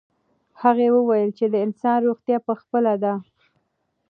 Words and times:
هغه 0.61 0.87
وویل 0.97 1.29
چې 1.37 1.45
د 1.49 1.55
انسان 1.65 1.97
روغتیا 2.07 2.37
په 2.47 2.53
خپله 2.61 2.93
ده. 3.03 3.13